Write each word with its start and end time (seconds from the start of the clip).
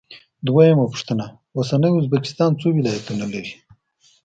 دویمه 0.47 0.85
پوښتنه: 0.91 1.25
اوسنی 1.57 1.91
ازبکستان 1.99 2.51
څو 2.61 2.67
ولایتونه 2.77 3.25
لري؟ 3.33 3.53